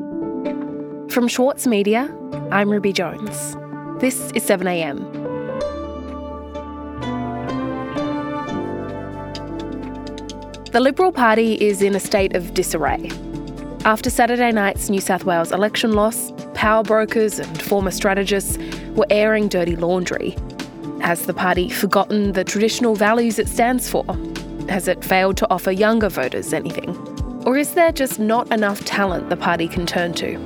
From 0.00 1.26
Schwartz 1.26 1.66
Media, 1.66 2.14
I'm 2.52 2.70
Ruby 2.70 2.92
Jones. 2.92 3.56
This 4.00 4.30
is 4.30 4.44
7am. 4.44 5.10
The 10.70 10.78
Liberal 10.78 11.10
Party 11.10 11.54
is 11.54 11.82
in 11.82 11.96
a 11.96 11.98
state 11.98 12.36
of 12.36 12.54
disarray. 12.54 13.10
After 13.84 14.08
Saturday 14.08 14.52
night's 14.52 14.88
New 14.88 15.00
South 15.00 15.24
Wales 15.24 15.50
election 15.50 15.94
loss, 15.94 16.32
power 16.54 16.84
brokers 16.84 17.40
and 17.40 17.60
former 17.62 17.90
strategists 17.90 18.56
were 18.90 19.06
airing 19.10 19.48
dirty 19.48 19.74
laundry. 19.74 20.36
Has 21.00 21.26
the 21.26 21.34
party 21.34 21.68
forgotten 21.70 22.34
the 22.34 22.44
traditional 22.44 22.94
values 22.94 23.40
it 23.40 23.48
stands 23.48 23.90
for? 23.90 24.04
Has 24.68 24.86
it 24.86 25.04
failed 25.04 25.36
to 25.38 25.50
offer 25.50 25.72
younger 25.72 26.08
voters 26.08 26.52
anything? 26.52 27.17
Or 27.46 27.56
is 27.56 27.74
there 27.74 27.92
just 27.92 28.18
not 28.18 28.50
enough 28.52 28.84
talent 28.84 29.30
the 29.30 29.36
party 29.36 29.68
can 29.68 29.86
turn 29.86 30.12
to? 30.14 30.36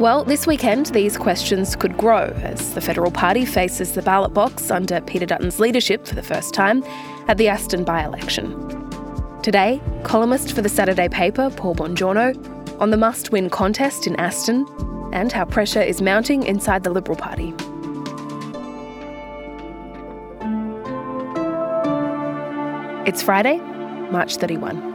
Well, 0.00 0.24
this 0.24 0.46
weekend, 0.46 0.86
these 0.86 1.16
questions 1.16 1.76
could 1.76 1.96
grow 1.96 2.32
as 2.42 2.74
the 2.74 2.80
Federal 2.80 3.12
Party 3.12 3.44
faces 3.44 3.92
the 3.92 4.02
ballot 4.02 4.34
box 4.34 4.70
under 4.70 5.00
Peter 5.02 5.26
Dutton's 5.26 5.60
leadership 5.60 6.06
for 6.06 6.16
the 6.16 6.22
first 6.22 6.52
time 6.52 6.82
at 7.28 7.36
the 7.36 7.48
Aston 7.48 7.84
by 7.84 8.04
election. 8.04 8.60
Today, 9.42 9.80
columnist 10.02 10.52
for 10.52 10.62
the 10.62 10.68
Saturday 10.68 11.08
paper, 11.08 11.50
Paul 11.50 11.76
Bongiorno, 11.76 12.80
on 12.80 12.90
the 12.90 12.96
must 12.96 13.30
win 13.30 13.48
contest 13.50 14.06
in 14.06 14.16
Aston 14.16 14.66
and 15.12 15.30
how 15.30 15.44
pressure 15.44 15.82
is 15.82 16.02
mounting 16.02 16.42
inside 16.42 16.82
the 16.82 16.90
Liberal 16.90 17.16
Party. 17.16 17.54
It's 23.06 23.22
Friday, 23.22 23.58
March 24.10 24.36
31. 24.36 24.93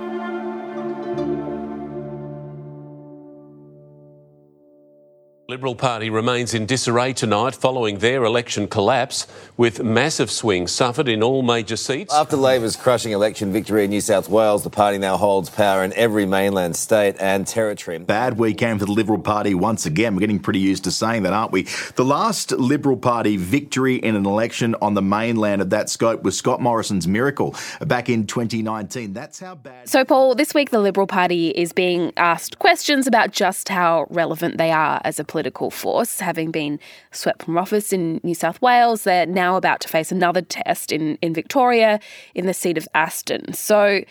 Liberal 5.49 5.73
Party 5.73 6.11
remains 6.11 6.53
in 6.53 6.67
disarray 6.67 7.11
tonight 7.11 7.55
following 7.55 7.97
their 7.97 8.23
election 8.23 8.67
collapse, 8.67 9.25
with 9.57 9.81
massive 9.81 10.29
swings 10.29 10.71
suffered 10.71 11.07
in 11.07 11.23
all 11.23 11.41
major 11.41 11.75
seats. 11.75 12.13
After 12.13 12.37
Labor's 12.37 12.75
crushing 12.75 13.13
election 13.13 13.51
victory 13.51 13.83
in 13.83 13.89
New 13.89 13.99
South 13.99 14.29
Wales, 14.29 14.63
the 14.63 14.69
party 14.69 14.99
now 14.99 15.17
holds 15.17 15.49
power 15.49 15.83
in 15.83 15.91
every 15.93 16.27
mainland 16.27 16.75
state 16.75 17.15
and 17.19 17.47
territory. 17.47 17.97
Bad 17.97 18.37
weekend 18.37 18.79
for 18.79 18.85
the 18.85 18.91
Liberal 18.91 19.17
Party 19.17 19.55
once 19.55 19.87
again. 19.87 20.13
We're 20.13 20.19
getting 20.19 20.37
pretty 20.37 20.59
used 20.59 20.83
to 20.83 20.91
saying 20.91 21.23
that, 21.23 21.33
aren't 21.33 21.51
we? 21.51 21.63
The 21.95 22.05
last 22.05 22.51
Liberal 22.51 22.97
Party 22.97 23.35
victory 23.35 23.95
in 23.95 24.15
an 24.15 24.27
election 24.27 24.75
on 24.83 24.93
the 24.93 25.01
mainland 25.01 25.63
of 25.63 25.71
that 25.71 25.89
scope 25.89 26.21
was 26.21 26.37
Scott 26.37 26.61
Morrison's 26.61 27.07
miracle 27.07 27.55
back 27.81 28.07
in 28.07 28.27
2019. 28.27 29.13
That's 29.13 29.39
how 29.39 29.55
bad. 29.55 29.89
So, 29.89 30.05
Paul, 30.05 30.35
this 30.35 30.53
week 30.53 30.69
the 30.69 30.79
Liberal 30.79 31.07
Party 31.07 31.49
is 31.49 31.73
being 31.73 32.13
asked 32.17 32.59
questions 32.59 33.07
about 33.07 33.31
just 33.31 33.69
how 33.69 34.05
relevant 34.11 34.59
they 34.59 34.71
are 34.71 35.01
as 35.03 35.19
a 35.19 35.23
political 35.23 35.38
political 35.39 35.71
force, 35.71 36.19
having 36.19 36.51
been 36.51 36.77
swept 37.11 37.43
from 37.43 37.57
office 37.57 37.93
in 37.93 38.19
New 38.23 38.35
South 38.35 38.61
Wales. 38.61 39.05
They're 39.05 39.25
now 39.25 39.55
about 39.55 39.79
to 39.79 39.87
face 39.87 40.11
another 40.11 40.41
test 40.41 40.91
in, 40.91 41.15
in 41.21 41.33
Victoria 41.33 42.01
in 42.35 42.45
the 42.45 42.53
seat 42.53 42.77
of 42.77 42.89
Aston. 42.93 43.53
So, 43.53 44.03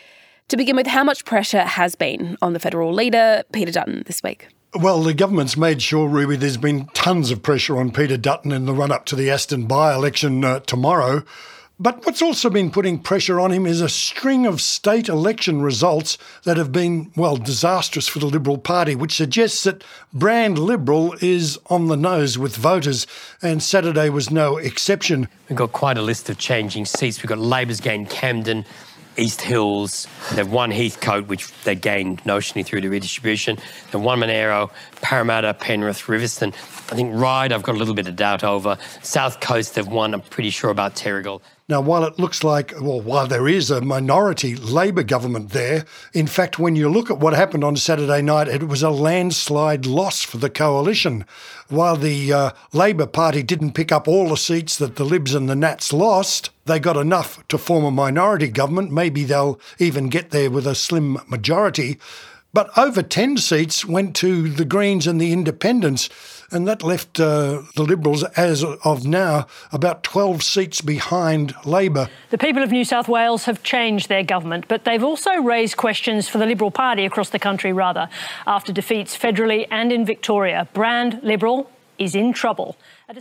to 0.48 0.56
begin 0.56 0.74
with, 0.74 0.86
how 0.86 1.04
much 1.04 1.26
pressure 1.26 1.60
has 1.60 1.94
been 1.94 2.38
on 2.40 2.54
the 2.54 2.58
federal 2.58 2.94
leader, 2.94 3.42
Peter 3.52 3.70
Dutton, 3.70 4.04
this 4.06 4.22
week? 4.22 4.48
Well, 4.74 5.02
the 5.02 5.12
government's 5.12 5.58
made 5.58 5.82
sure, 5.82 6.08
Ruby, 6.08 6.36
there's 6.36 6.56
been 6.56 6.86
tons 6.94 7.30
of 7.30 7.42
pressure 7.42 7.76
on 7.76 7.90
Peter 7.90 8.16
Dutton 8.16 8.52
in 8.52 8.64
the 8.64 8.72
run 8.72 8.90
up 8.90 9.04
to 9.06 9.16
the 9.16 9.30
Aston 9.30 9.66
by 9.66 9.94
election 9.94 10.42
uh, 10.44 10.60
tomorrow. 10.60 11.24
But 11.80 12.04
what's 12.04 12.22
also 12.22 12.50
been 12.50 12.72
putting 12.72 12.98
pressure 12.98 13.38
on 13.38 13.52
him 13.52 13.64
is 13.64 13.80
a 13.80 13.88
string 13.88 14.46
of 14.46 14.60
state 14.60 15.08
election 15.08 15.62
results 15.62 16.18
that 16.42 16.56
have 16.56 16.72
been, 16.72 17.12
well, 17.14 17.36
disastrous 17.36 18.08
for 18.08 18.18
the 18.18 18.26
Liberal 18.26 18.58
Party, 18.58 18.96
which 18.96 19.14
suggests 19.14 19.62
that 19.62 19.84
brand 20.12 20.58
Liberal 20.58 21.14
is 21.20 21.56
on 21.66 21.86
the 21.86 21.96
nose 21.96 22.36
with 22.36 22.56
voters, 22.56 23.06
and 23.42 23.62
Saturday 23.62 24.08
was 24.08 24.28
no 24.28 24.56
exception. 24.56 25.28
We've 25.48 25.56
got 25.56 25.70
quite 25.70 25.96
a 25.96 26.02
list 26.02 26.28
of 26.28 26.36
changing 26.36 26.84
seats. 26.84 27.22
We've 27.22 27.28
got 27.28 27.38
Labor's 27.38 27.80
gained 27.80 28.10
Camden, 28.10 28.64
East 29.16 29.40
Hills. 29.40 30.08
They've 30.32 30.50
won 30.50 30.72
Heathcote, 30.72 31.28
which 31.28 31.52
they 31.62 31.76
gained 31.76 32.24
notionally 32.24 32.66
through 32.66 32.80
the 32.80 32.88
redistribution. 32.88 33.56
They've 33.92 34.02
won 34.02 34.18
Monaro, 34.18 34.72
Parramatta, 35.00 35.54
Penrith, 35.54 36.02
Riverstone. 36.02 36.54
I 36.90 36.96
think 36.96 37.14
Ryde, 37.14 37.52
I've 37.52 37.62
got 37.62 37.76
a 37.76 37.78
little 37.78 37.94
bit 37.94 38.08
of 38.08 38.16
doubt 38.16 38.42
over. 38.42 38.78
South 39.04 39.38
Coast, 39.38 39.76
they've 39.76 39.86
won. 39.86 40.12
I'm 40.12 40.22
pretty 40.22 40.50
sure 40.50 40.70
about 40.70 40.96
Terrigal. 40.96 41.40
Now, 41.70 41.82
while 41.82 42.04
it 42.04 42.18
looks 42.18 42.42
like, 42.42 42.72
well, 42.80 43.02
while 43.02 43.26
there 43.26 43.46
is 43.46 43.70
a 43.70 43.82
minority 43.82 44.56
Labor 44.56 45.02
government 45.02 45.50
there, 45.50 45.84
in 46.14 46.26
fact, 46.26 46.58
when 46.58 46.76
you 46.76 46.88
look 46.88 47.10
at 47.10 47.18
what 47.18 47.34
happened 47.34 47.62
on 47.62 47.76
Saturday 47.76 48.22
night, 48.22 48.48
it 48.48 48.68
was 48.68 48.82
a 48.82 48.88
landslide 48.88 49.84
loss 49.84 50.22
for 50.22 50.38
the 50.38 50.48
coalition. 50.48 51.26
While 51.68 51.96
the 51.96 52.32
uh, 52.32 52.50
Labor 52.72 53.04
Party 53.04 53.42
didn't 53.42 53.74
pick 53.74 53.92
up 53.92 54.08
all 54.08 54.30
the 54.30 54.38
seats 54.38 54.78
that 54.78 54.96
the 54.96 55.04
Libs 55.04 55.34
and 55.34 55.46
the 55.46 55.54
Nats 55.54 55.92
lost, 55.92 56.48
they 56.64 56.78
got 56.78 56.96
enough 56.96 57.46
to 57.48 57.58
form 57.58 57.84
a 57.84 57.90
minority 57.90 58.48
government. 58.48 58.90
Maybe 58.90 59.24
they'll 59.24 59.60
even 59.78 60.08
get 60.08 60.30
there 60.30 60.50
with 60.50 60.66
a 60.66 60.74
slim 60.74 61.18
majority. 61.28 61.98
But 62.54 62.76
over 62.78 63.02
10 63.02 63.36
seats 63.36 63.84
went 63.84 64.16
to 64.16 64.48
the 64.48 64.64
Greens 64.64 65.06
and 65.06 65.20
the 65.20 65.34
Independents 65.34 66.08
and 66.50 66.66
that 66.66 66.82
left 66.82 67.20
uh, 67.20 67.62
the 67.76 67.82
Liberals, 67.82 68.24
as 68.24 68.64
of 68.64 69.06
now, 69.06 69.46
about 69.72 70.02
12 70.02 70.42
seats 70.42 70.80
behind 70.80 71.54
Labor. 71.64 72.08
The 72.30 72.38
people 72.38 72.62
of 72.62 72.70
New 72.70 72.84
South 72.84 73.08
Wales 73.08 73.44
have 73.44 73.62
changed 73.62 74.08
their 74.08 74.22
government, 74.22 74.66
but 74.68 74.84
they've 74.84 75.04
also 75.04 75.42
raised 75.42 75.76
questions 75.76 76.28
for 76.28 76.38
the 76.38 76.46
Liberal 76.46 76.70
Party 76.70 77.04
across 77.04 77.30
the 77.30 77.38
country, 77.38 77.72
rather, 77.72 78.08
after 78.46 78.72
defeats 78.72 79.16
federally 79.16 79.66
and 79.70 79.92
in 79.92 80.04
Victoria. 80.04 80.68
Brand 80.72 81.20
Liberal 81.22 81.70
is 81.98 82.14
in 82.14 82.32
trouble. 82.32 82.76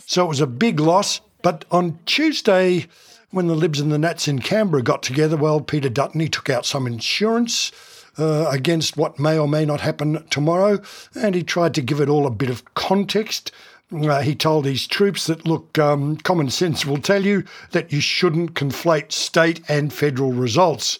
So 0.06 0.26
it 0.26 0.30
was 0.30 0.42
a 0.42 0.48
big 0.48 0.80
loss, 0.80 1.22
but 1.42 1.66
on 1.72 2.00
Tuesday, 2.06 2.88
when 3.32 3.48
the 3.48 3.56
Libs 3.56 3.80
and 3.80 3.92
the 3.92 3.98
Nats 3.98 4.28
in 4.28 4.40
Canberra 4.40 4.84
got 4.84 5.04
together, 5.04 5.36
well, 5.36 5.60
Peter 5.60 5.90
Dutton, 5.90 6.22
he 6.22 6.30
took 6.30 6.50
out 6.50 6.66
some 6.66 6.88
insurance 6.88 7.72
uh, 8.18 8.48
against 8.50 8.98
what 8.98 9.20
may 9.20 9.38
or 9.38 9.48
may 9.48 9.66
not 9.66 9.82
happen 9.82 10.24
tomorrow, 10.30 10.80
and 11.16 11.36
he 11.36 11.44
tried 11.44 11.74
to 11.76 11.82
give 11.82 12.02
it 12.02 12.10
all 12.10 12.26
a 12.26 12.32
bit 12.32 12.50
of 12.50 12.64
context. 12.74 13.52
Uh, 13.92 14.22
he 14.22 14.36
told 14.36 14.66
his 14.66 14.86
troops 14.86 15.28
that, 15.28 15.46
look, 15.46 15.78
um, 15.80 16.18
common 16.18 16.50
sense 16.50 16.86
will 16.86 16.98
tell 16.98 17.26
you 17.26 17.44
that 17.72 17.92
you 17.92 18.02
shouldn't 18.02 18.54
conflate 18.54 19.12
state 19.12 19.62
and 19.70 19.94
federal 19.94 20.34
results. 20.34 21.00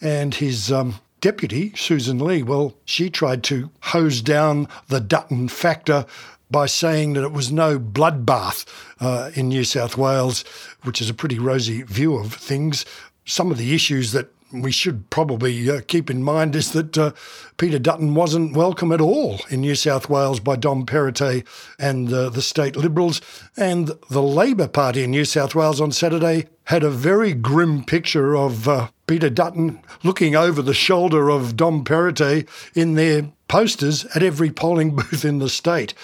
And 0.00 0.34
his 0.34 0.72
um, 0.72 0.94
deputy, 1.20 1.72
Susan 1.76 2.18
Lee, 2.18 2.42
well, 2.42 2.74
she 2.84 3.10
tried 3.10 3.42
to 3.44 3.70
hose 3.80 4.22
down 4.22 4.68
the 4.88 5.00
Dutton 5.00 5.48
factor 5.48 6.06
by 6.50 6.66
saying 6.66 7.14
that 7.14 7.24
it 7.24 7.32
was 7.32 7.50
no 7.50 7.78
bloodbath 7.78 8.66
uh, 9.00 9.30
in 9.34 9.48
New 9.48 9.64
South 9.64 9.96
Wales, 9.96 10.44
which 10.82 11.00
is 11.00 11.10
a 11.10 11.14
pretty 11.14 11.38
rosy 11.38 11.82
view 11.82 12.14
of 12.16 12.34
things. 12.34 12.84
Some 13.24 13.50
of 13.50 13.58
the 13.58 13.74
issues 13.74 14.12
that 14.12 14.30
we 14.52 14.70
should 14.70 15.10
probably 15.10 15.68
uh, 15.68 15.80
keep 15.86 16.10
in 16.10 16.22
mind 16.22 16.54
is 16.54 16.72
that 16.72 16.96
uh, 16.96 17.12
Peter 17.56 17.78
Dutton 17.78 18.14
wasn't 18.14 18.56
welcome 18.56 18.92
at 18.92 19.00
all 19.00 19.40
in 19.50 19.60
New 19.60 19.74
South 19.74 20.08
Wales 20.08 20.40
by 20.40 20.56
Dom 20.56 20.86
Perrottet 20.86 21.46
and 21.78 22.12
uh, 22.12 22.28
the 22.28 22.42
state 22.42 22.76
Liberals. 22.76 23.20
And 23.56 23.92
the 24.10 24.22
Labor 24.22 24.68
Party 24.68 25.04
in 25.04 25.10
New 25.10 25.24
South 25.24 25.54
Wales 25.54 25.80
on 25.80 25.92
Saturday 25.92 26.46
had 26.64 26.82
a 26.82 26.90
very 26.90 27.32
grim 27.32 27.84
picture 27.84 28.36
of 28.36 28.68
uh, 28.68 28.88
Peter 29.06 29.30
Dutton 29.30 29.80
looking 30.02 30.36
over 30.36 30.62
the 30.62 30.74
shoulder 30.74 31.30
of 31.30 31.56
Dom 31.56 31.84
Perrottet 31.84 32.48
in 32.74 32.94
their 32.94 33.30
posters 33.48 34.04
at 34.14 34.22
every 34.22 34.50
polling 34.50 34.90
booth 34.96 35.24
in 35.24 35.38
the 35.38 35.48
state. 35.48 35.94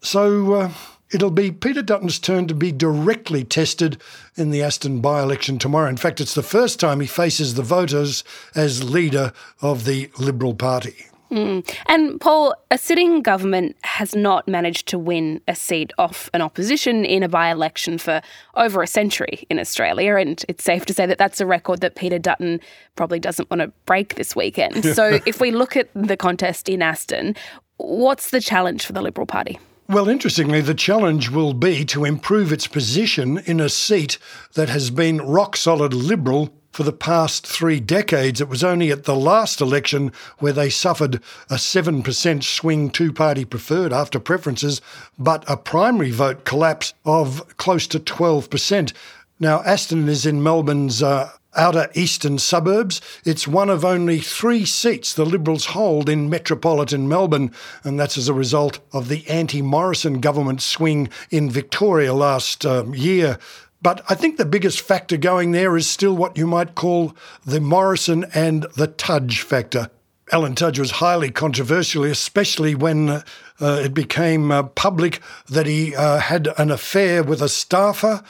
So 0.00 0.54
uh, 0.54 0.72
It'll 1.12 1.30
be 1.30 1.52
Peter 1.52 1.82
Dutton's 1.82 2.18
turn 2.18 2.46
to 2.48 2.54
be 2.54 2.72
directly 2.72 3.44
tested 3.44 4.00
in 4.36 4.50
the 4.50 4.62
Aston 4.62 5.00
by 5.00 5.22
election 5.22 5.58
tomorrow. 5.58 5.88
In 5.88 5.98
fact, 5.98 6.20
it's 6.20 6.34
the 6.34 6.42
first 6.42 6.80
time 6.80 7.00
he 7.00 7.06
faces 7.06 7.54
the 7.54 7.62
voters 7.62 8.24
as 8.54 8.82
leader 8.82 9.32
of 9.60 9.84
the 9.84 10.10
Liberal 10.18 10.54
Party. 10.54 11.06
Mm. 11.32 11.66
And 11.86 12.20
Paul, 12.20 12.54
a 12.70 12.76
sitting 12.76 13.22
government 13.22 13.76
has 13.84 14.14
not 14.14 14.46
managed 14.46 14.86
to 14.88 14.98
win 14.98 15.40
a 15.48 15.54
seat 15.54 15.90
off 15.96 16.28
an 16.34 16.42
opposition 16.42 17.06
in 17.06 17.22
a 17.22 17.28
by 17.28 17.50
election 17.50 17.96
for 17.96 18.20
over 18.54 18.82
a 18.82 18.86
century 18.86 19.46
in 19.48 19.58
Australia. 19.58 20.16
And 20.16 20.44
it's 20.46 20.62
safe 20.62 20.84
to 20.86 20.94
say 20.94 21.06
that 21.06 21.16
that's 21.16 21.40
a 21.40 21.46
record 21.46 21.80
that 21.80 21.94
Peter 21.94 22.18
Dutton 22.18 22.60
probably 22.96 23.18
doesn't 23.18 23.50
want 23.50 23.62
to 23.62 23.68
break 23.86 24.16
this 24.16 24.36
weekend. 24.36 24.84
so 24.94 25.20
if 25.24 25.40
we 25.40 25.50
look 25.50 25.74
at 25.74 25.88
the 25.94 26.18
contest 26.18 26.68
in 26.68 26.82
Aston, 26.82 27.34
what's 27.78 28.30
the 28.30 28.40
challenge 28.40 28.84
for 28.84 28.92
the 28.92 29.00
Liberal 29.00 29.26
Party? 29.26 29.58
Well, 29.88 30.08
interestingly, 30.08 30.60
the 30.60 30.74
challenge 30.74 31.28
will 31.28 31.54
be 31.54 31.84
to 31.86 32.04
improve 32.04 32.52
its 32.52 32.66
position 32.66 33.38
in 33.38 33.60
a 33.60 33.68
seat 33.68 34.16
that 34.54 34.68
has 34.68 34.90
been 34.90 35.18
rock 35.18 35.56
solid 35.56 35.92
Liberal 35.92 36.52
for 36.72 36.84
the 36.84 36.92
past 36.92 37.46
three 37.46 37.80
decades. 37.80 38.40
It 38.40 38.48
was 38.48 38.64
only 38.64 38.90
at 38.90 39.04
the 39.04 39.16
last 39.16 39.60
election 39.60 40.12
where 40.38 40.52
they 40.52 40.70
suffered 40.70 41.16
a 41.50 41.56
7% 41.56 42.42
swing 42.42 42.90
two 42.90 43.12
party 43.12 43.44
preferred 43.44 43.92
after 43.92 44.18
preferences, 44.18 44.80
but 45.18 45.44
a 45.48 45.56
primary 45.56 46.10
vote 46.10 46.44
collapse 46.44 46.94
of 47.04 47.56
close 47.58 47.86
to 47.88 48.00
12%. 48.00 48.92
Now, 49.38 49.62
Aston 49.62 50.08
is 50.08 50.24
in 50.24 50.42
Melbourne's 50.42 51.02
uh, 51.02 51.32
outer 51.54 51.88
eastern 51.94 52.38
suburbs. 52.38 53.00
It's 53.24 53.46
one 53.48 53.68
of 53.68 53.84
only 53.84 54.18
three 54.20 54.64
seats 54.64 55.12
the 55.12 55.24
Liberals 55.24 55.66
hold 55.66 56.08
in 56.08 56.30
metropolitan 56.30 57.08
Melbourne, 57.08 57.52
and 57.84 57.98
that's 57.98 58.18
as 58.18 58.28
a 58.28 58.34
result 58.34 58.80
of 58.92 59.08
the 59.08 59.28
anti 59.28 59.62
Morrison 59.62 60.20
government 60.20 60.62
swing 60.62 61.08
in 61.30 61.50
Victoria 61.50 62.14
last 62.14 62.64
um, 62.64 62.94
year. 62.94 63.38
But 63.82 64.04
I 64.08 64.14
think 64.14 64.36
the 64.36 64.44
biggest 64.44 64.80
factor 64.80 65.16
going 65.16 65.50
there 65.50 65.76
is 65.76 65.88
still 65.88 66.16
what 66.16 66.38
you 66.38 66.46
might 66.46 66.76
call 66.76 67.16
the 67.44 67.60
Morrison 67.60 68.26
and 68.32 68.64
the 68.76 68.86
Tudge 68.86 69.40
factor. 69.40 69.90
Alan 70.30 70.54
Tudge 70.54 70.78
was 70.78 70.92
highly 70.92 71.30
controversial, 71.30 72.04
especially 72.04 72.74
when 72.74 73.10
uh, 73.10 73.22
it 73.60 73.92
became 73.92 74.50
uh, 74.50 74.62
public 74.62 75.20
that 75.48 75.66
he 75.66 75.94
uh, 75.94 76.18
had 76.18 76.48
an 76.56 76.70
affair 76.70 77.22
with 77.22 77.42
a 77.42 77.48
staffer. 77.48 78.22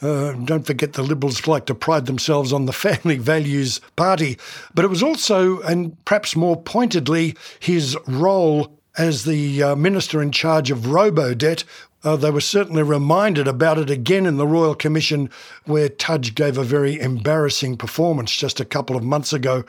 Uh, 0.00 0.32
don't 0.32 0.66
forget 0.66 0.92
the 0.92 1.02
Liberals 1.02 1.46
like 1.46 1.66
to 1.66 1.74
pride 1.74 2.06
themselves 2.06 2.52
on 2.52 2.66
the 2.66 2.72
family 2.72 3.18
values 3.18 3.80
party. 3.96 4.38
But 4.74 4.84
it 4.84 4.88
was 4.88 5.02
also, 5.02 5.60
and 5.62 6.02
perhaps 6.04 6.36
more 6.36 6.60
pointedly, 6.60 7.36
his 7.60 7.96
role 8.06 8.78
as 8.96 9.24
the 9.24 9.62
uh, 9.62 9.76
minister 9.76 10.20
in 10.20 10.32
charge 10.32 10.70
of 10.70 10.88
robo-debt 10.88 11.64
uh, 12.04 12.16
they 12.16 12.30
were 12.30 12.40
certainly 12.40 12.82
reminded 12.82 13.48
about 13.48 13.78
it 13.78 13.90
again 13.90 14.26
in 14.26 14.36
the 14.36 14.46
Royal 14.46 14.74
Commission, 14.74 15.30
where 15.64 15.88
Tudge 15.88 16.34
gave 16.34 16.56
a 16.56 16.64
very 16.64 16.98
embarrassing 17.00 17.76
performance 17.76 18.34
just 18.34 18.60
a 18.60 18.64
couple 18.64 18.96
of 18.96 19.02
months 19.02 19.32
ago. 19.32 19.64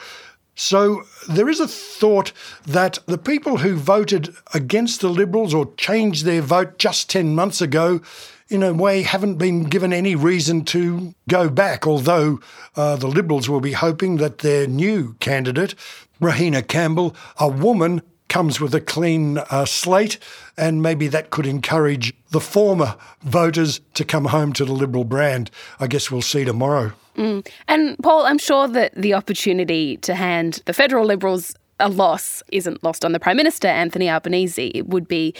So 0.56 1.04
there 1.28 1.50
is 1.50 1.60
a 1.60 1.68
thought 1.68 2.32
that 2.68 3.00
the 3.06 3.18
people 3.18 3.58
who 3.58 3.76
voted 3.76 4.36
against 4.54 5.02
the 5.02 5.10
Liberals 5.10 5.54
or 5.54 5.74
changed 5.76 6.26
their 6.26 6.42
vote 6.42 6.78
just 6.78 7.10
10 7.10 7.34
months 7.34 7.62
ago, 7.62 8.02
in 8.50 8.64
a 8.64 8.74
way, 8.74 9.04
haven't 9.04 9.36
been 9.36 9.66
given 9.66 9.94
any 9.94 10.16
reason 10.16 10.66
to 10.66 11.14
go 11.28 11.50
back, 11.50 11.86
although 11.86 12.40
uh, 12.76 12.96
the 12.96 13.08
Liberals 13.08 13.48
will 13.48 13.62
be 13.62 13.74
hoping 13.74 14.18
that 14.18 14.40
their 14.40 14.68
new 14.68 15.14
candidate, 15.20 15.76
Roshena 16.20 16.68
Campbell, 16.68 17.16
a 17.40 17.48
woman 17.48 18.02
comes 18.28 18.60
with 18.60 18.74
a 18.76 18.82
clean 18.82 19.38
uh, 19.38 19.66
slate, 19.66 20.20
and 20.58 20.82
maybe 20.82 21.08
that 21.08 21.30
could 21.30 21.46
encourage 21.46 22.14
the 22.30 22.40
former 22.40 22.96
voters 23.22 23.82
to 23.96 24.06
come 24.06 24.26
home 24.26 24.54
to 24.54 24.66
the 24.66 24.74
Liberal 24.74 25.04
brand. 25.04 25.50
I 25.80 25.88
guess 25.88 26.12
we'll 26.12 26.22
see 26.22 26.46
tomorrow. 26.46 26.94
Mm. 27.18 27.48
And 27.68 27.98
Paul, 28.00 28.26
I'm 28.26 28.38
sure 28.38 28.68
that 28.68 28.94
the 28.96 29.14
opportunity 29.14 29.98
to 29.98 30.14
hand 30.16 30.62
the 30.66 30.74
federal 30.74 31.06
Liberals 31.06 31.56
a 31.80 31.90
loss 31.90 32.44
isn't 32.52 32.84
lost 32.84 33.06
on 33.06 33.14
the 33.14 33.20
Prime 33.20 33.38
Minister, 33.38 33.68
Anthony 33.68 34.10
Albanese. 34.10 34.72
It 34.76 34.88
would 34.88 35.08
be 35.08 35.34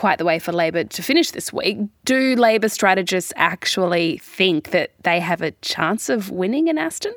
quite 0.00 0.16
the 0.16 0.24
way 0.24 0.38
for 0.38 0.50
Labor 0.50 0.82
to 0.82 1.02
finish 1.02 1.30
this 1.30 1.52
week. 1.52 1.78
Do 2.06 2.34
Labor 2.34 2.70
strategists 2.70 3.34
actually 3.36 4.16
think 4.18 4.70
that 4.70 4.92
they 5.02 5.20
have 5.20 5.42
a 5.42 5.50
chance 5.60 6.08
of 6.08 6.30
winning 6.30 6.68
in 6.68 6.78
Aston? 6.78 7.12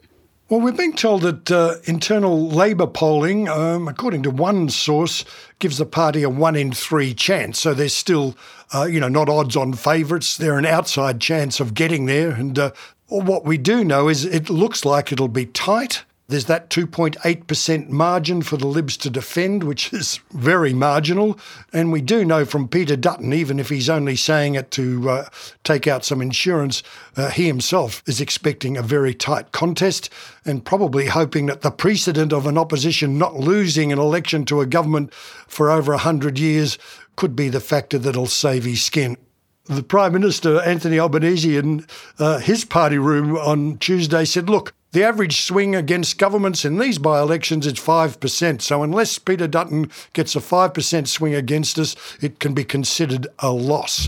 Well, 0.49 0.59
we're 0.59 0.73
being 0.73 0.93
told 0.93 1.21
that 1.21 1.49
uh, 1.49 1.75
internal 1.85 2.49
Labor 2.49 2.85
polling, 2.85 3.47
um, 3.47 3.87
according 3.87 4.23
to 4.23 4.29
one 4.29 4.67
source, 4.67 5.23
gives 5.59 5.77
the 5.77 5.85
party 5.85 6.23
a 6.23 6.29
one 6.29 6.57
in 6.57 6.73
three 6.73 7.13
chance. 7.13 7.61
So 7.61 7.73
there's 7.73 7.95
still, 7.95 8.35
uh, 8.75 8.83
you 8.83 8.99
know, 8.99 9.07
not 9.07 9.29
odds 9.29 9.55
on 9.55 9.71
favourites. 9.71 10.35
They're 10.35 10.57
an 10.57 10.65
outside 10.65 11.21
chance 11.21 11.61
of 11.61 11.73
getting 11.73 12.05
there. 12.05 12.31
And 12.31 12.59
uh, 12.59 12.71
what 13.07 13.45
we 13.45 13.57
do 13.57 13.85
know 13.85 14.09
is 14.09 14.25
it 14.25 14.49
looks 14.49 14.83
like 14.83 15.13
it'll 15.13 15.29
be 15.29 15.45
tight. 15.45 16.03
There's 16.29 16.45
that 16.45 16.69
2.8% 16.69 17.89
margin 17.89 18.41
for 18.41 18.55
the 18.55 18.65
Libs 18.65 18.95
to 18.97 19.09
defend, 19.09 19.63
which 19.63 19.91
is 19.91 20.21
very 20.31 20.73
marginal. 20.73 21.37
And 21.73 21.91
we 21.91 22.01
do 22.01 22.23
know 22.23 22.45
from 22.45 22.69
Peter 22.69 22.95
Dutton, 22.95 23.33
even 23.33 23.59
if 23.59 23.67
he's 23.67 23.89
only 23.89 24.15
saying 24.15 24.55
it 24.55 24.71
to 24.71 25.09
uh, 25.09 25.29
take 25.65 25.85
out 25.85 26.05
some 26.05 26.21
insurance, 26.21 26.81
uh, 27.17 27.29
he 27.29 27.45
himself 27.47 28.01
is 28.07 28.21
expecting 28.21 28.77
a 28.77 28.81
very 28.81 29.13
tight 29.13 29.51
contest 29.51 30.09
and 30.45 30.63
probably 30.63 31.07
hoping 31.07 31.47
that 31.47 31.61
the 31.61 31.71
precedent 31.71 32.31
of 32.31 32.47
an 32.47 32.57
opposition 32.57 33.17
not 33.17 33.35
losing 33.35 33.91
an 33.91 33.99
election 33.99 34.45
to 34.45 34.61
a 34.61 34.65
government 34.65 35.13
for 35.13 35.69
over 35.69 35.91
100 35.91 36.39
years 36.39 36.77
could 37.17 37.35
be 37.35 37.49
the 37.49 37.59
factor 37.59 37.97
that'll 37.97 38.27
save 38.27 38.63
his 38.63 38.81
skin 38.81 39.17
the 39.65 39.83
Prime 39.83 40.11
Minister, 40.11 40.59
Anthony 40.61 40.99
Albanese, 40.99 41.55
in 41.55 41.85
uh, 42.19 42.39
his 42.39 42.65
party 42.65 42.97
room 42.97 43.37
on 43.37 43.77
Tuesday 43.77 44.25
said, 44.25 44.49
look, 44.49 44.73
the 44.93 45.03
average 45.03 45.41
swing 45.41 45.75
against 45.75 46.17
governments 46.17 46.63
in 46.65 46.77
these 46.77 46.97
by 46.97 47.19
elections 47.19 47.67
is 47.67 47.73
5%. 47.73 48.61
So, 48.61 48.83
unless 48.83 49.19
Peter 49.19 49.47
Dutton 49.47 49.91
gets 50.13 50.35
a 50.35 50.39
5% 50.39 51.07
swing 51.07 51.35
against 51.35 51.77
us, 51.77 51.95
it 52.21 52.39
can 52.39 52.53
be 52.53 52.63
considered 52.63 53.27
a 53.39 53.51
loss. 53.51 54.07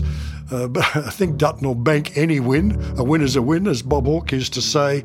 Uh, 0.50 0.68
but 0.68 0.84
I 0.96 1.10
think 1.10 1.36
Dutton 1.36 1.66
will 1.66 1.74
bank 1.74 2.16
any 2.16 2.40
win. 2.40 2.80
A 2.96 3.04
win 3.04 3.20
is 3.20 3.36
a 3.36 3.42
win, 3.42 3.66
as 3.66 3.82
Bob 3.82 4.06
Hawke 4.06 4.32
used 4.32 4.54
to 4.54 4.62
say 4.62 5.04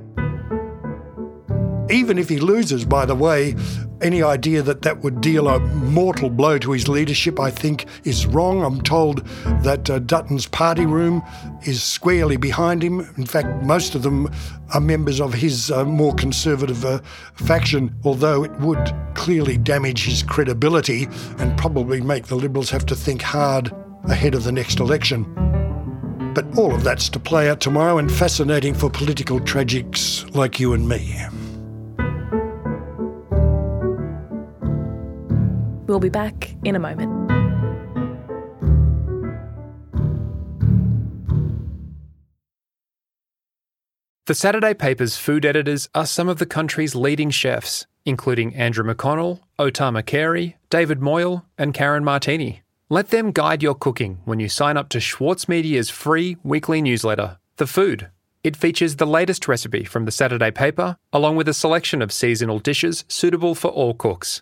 even 1.91 2.17
if 2.17 2.29
he 2.29 2.39
loses, 2.39 2.85
by 2.85 3.05
the 3.05 3.15
way, 3.15 3.53
any 4.01 4.23
idea 4.23 4.61
that 4.61 4.81
that 4.81 5.03
would 5.03 5.21
deal 5.21 5.47
a 5.47 5.59
mortal 5.59 6.29
blow 6.29 6.57
to 6.59 6.71
his 6.71 6.87
leadership, 6.87 7.39
I 7.39 7.51
think, 7.51 7.85
is 8.03 8.25
wrong. 8.25 8.63
I'm 8.63 8.81
told 8.81 9.25
that 9.63 9.89
uh, 9.89 9.99
Dutton's 9.99 10.47
party 10.47 10.85
room 10.85 11.21
is 11.63 11.83
squarely 11.83 12.37
behind 12.37 12.83
him. 12.83 13.01
In 13.17 13.25
fact, 13.25 13.63
most 13.63 13.95
of 13.95 14.03
them 14.03 14.29
are 14.73 14.81
members 14.81 15.19
of 15.21 15.33
his 15.33 15.71
uh, 15.71 15.85
more 15.85 16.13
conservative 16.15 16.85
uh, 16.85 16.99
faction, 17.35 17.95
although 18.03 18.43
it 18.43 18.51
would 18.59 18.93
clearly 19.13 19.57
damage 19.57 20.05
his 20.05 20.23
credibility 20.23 21.07
and 21.37 21.57
probably 21.57 22.01
make 22.01 22.27
the 22.27 22.35
Liberals 22.35 22.69
have 22.69 22.85
to 22.87 22.95
think 22.95 23.21
hard 23.21 23.71
ahead 24.05 24.35
of 24.35 24.43
the 24.43 24.51
next 24.51 24.79
election. 24.79 25.23
But 26.33 26.57
all 26.57 26.73
of 26.73 26.83
that's 26.83 27.09
to 27.09 27.19
play 27.19 27.49
out 27.49 27.59
tomorrow 27.59 27.97
and 27.97 28.11
fascinating 28.11 28.73
for 28.73 28.89
political 28.89 29.39
tragics 29.39 30.33
like 30.33 30.59
you 30.59 30.73
and 30.73 30.87
me. 30.87 31.25
We'll 35.91 35.99
be 35.99 36.07
back 36.07 36.55
in 36.63 36.77
a 36.77 36.79
moment. 36.79 37.11
The 44.25 44.33
Saturday 44.33 44.73
paper's 44.73 45.17
food 45.17 45.45
editors 45.45 45.89
are 45.93 46.05
some 46.05 46.29
of 46.29 46.39
the 46.39 46.45
country's 46.45 46.95
leading 46.95 47.29
chefs, 47.29 47.87
including 48.05 48.55
Andrew 48.55 48.85
McConnell, 48.85 49.41
O 49.59 49.69
Tama 49.69 50.01
Carey, 50.01 50.55
David 50.69 51.01
Moyle, 51.01 51.45
and 51.57 51.73
Karen 51.73 52.05
Martini. 52.05 52.61
Let 52.87 53.09
them 53.09 53.33
guide 53.33 53.61
your 53.61 53.75
cooking 53.75 54.21
when 54.23 54.39
you 54.39 54.47
sign 54.47 54.77
up 54.77 54.87
to 54.89 55.01
Schwartz 55.01 55.49
Media's 55.49 55.89
free 55.89 56.37
weekly 56.41 56.81
newsletter, 56.81 57.37
The 57.57 57.67
Food. 57.67 58.09
It 58.45 58.55
features 58.55 58.95
the 58.95 59.05
latest 59.05 59.45
recipe 59.49 59.83
from 59.83 60.05
the 60.05 60.11
Saturday 60.11 60.51
paper, 60.51 60.95
along 61.11 61.35
with 61.35 61.49
a 61.49 61.53
selection 61.53 62.01
of 62.01 62.13
seasonal 62.13 62.59
dishes 62.59 63.03
suitable 63.09 63.55
for 63.55 63.67
all 63.69 63.93
cooks. 63.93 64.41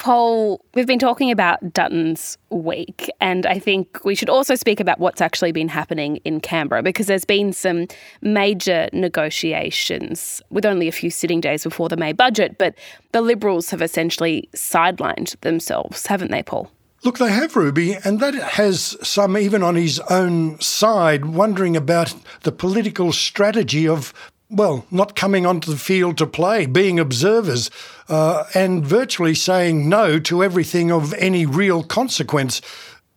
Paul, 0.00 0.64
we've 0.74 0.86
been 0.86 0.98
talking 0.98 1.30
about 1.30 1.74
Dutton's 1.74 2.38
week, 2.48 3.10
and 3.20 3.44
I 3.44 3.58
think 3.58 4.02
we 4.02 4.14
should 4.14 4.30
also 4.30 4.54
speak 4.54 4.80
about 4.80 4.98
what's 4.98 5.20
actually 5.20 5.52
been 5.52 5.68
happening 5.68 6.16
in 6.24 6.40
Canberra 6.40 6.82
because 6.82 7.06
there's 7.06 7.26
been 7.26 7.52
some 7.52 7.86
major 8.22 8.88
negotiations 8.94 10.40
with 10.48 10.64
only 10.64 10.88
a 10.88 10.92
few 10.92 11.10
sitting 11.10 11.38
days 11.38 11.64
before 11.64 11.90
the 11.90 11.98
May 11.98 12.12
budget, 12.12 12.56
but 12.56 12.74
the 13.12 13.20
Liberals 13.20 13.68
have 13.68 13.82
essentially 13.82 14.48
sidelined 14.54 15.38
themselves, 15.42 16.06
haven't 16.06 16.30
they, 16.30 16.42
Paul? 16.42 16.70
Look, 17.04 17.18
they 17.18 17.30
have, 17.30 17.54
Ruby, 17.54 17.94
and 18.02 18.20
that 18.20 18.32
has 18.34 18.96
some 19.06 19.36
even 19.36 19.62
on 19.62 19.74
his 19.76 20.00
own 20.08 20.58
side 20.60 21.26
wondering 21.26 21.76
about 21.76 22.14
the 22.42 22.52
political 22.52 23.12
strategy 23.12 23.86
of 23.86 24.14
well, 24.50 24.84
not 24.90 25.14
coming 25.14 25.46
onto 25.46 25.70
the 25.70 25.78
field 25.78 26.18
to 26.18 26.26
play, 26.26 26.66
being 26.66 26.98
observers, 26.98 27.70
uh, 28.08 28.44
and 28.52 28.84
virtually 28.84 29.34
saying 29.34 29.88
no 29.88 30.18
to 30.18 30.42
everything 30.42 30.90
of 30.90 31.14
any 31.14 31.46
real 31.46 31.84
consequence. 31.84 32.60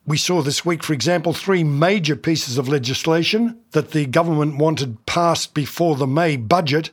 We 0.06 0.16
saw 0.16 0.42
this 0.42 0.64
week, 0.64 0.84
for 0.84 0.92
example, 0.92 1.32
three 1.32 1.64
major 1.64 2.14
pieces 2.14 2.56
of 2.56 2.68
legislation 2.68 3.58
that 3.72 3.90
the 3.90 4.06
government 4.06 4.58
wanted 4.58 5.04
passed 5.06 5.54
before 5.54 5.96
the 5.96 6.06
May 6.06 6.36
budget. 6.36 6.90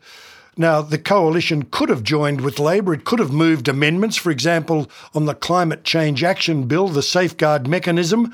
Now, 0.57 0.81
the 0.81 0.98
coalition 0.98 1.63
could 1.63 1.89
have 1.89 2.03
joined 2.03 2.41
with 2.41 2.60
Labor. 2.60 2.93
It 2.93 3.05
could 3.05 3.19
have 3.19 3.31
moved 3.31 3.67
amendments, 3.67 4.17
for 4.17 4.31
example, 4.31 4.89
on 5.13 5.25
the 5.25 5.36
Climate 5.36 5.83
Change 5.83 6.24
Action 6.24 6.63
Bill, 6.67 6.88
the 6.88 7.03
safeguard 7.03 7.67
mechanism. 7.67 8.33